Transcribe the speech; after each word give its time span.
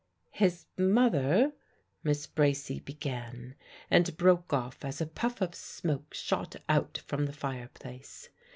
"His 0.31 0.65
mother" 0.79 1.53
Miss 2.03 2.25
Bracy 2.25 2.79
began, 2.79 3.53
and 3.91 4.17
broke 4.17 4.51
off 4.51 4.83
as 4.83 4.99
a 4.99 5.05
puff 5.05 5.41
of 5.41 5.53
smoke 5.53 6.15
shot 6.15 6.55
out 6.67 6.97
from 7.05 7.27
the 7.27 7.31
fireplace. 7.33 8.29